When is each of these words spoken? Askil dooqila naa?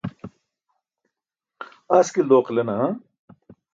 Askil 1.97 2.25
dooqila 2.29 2.63
naa? 2.67 2.87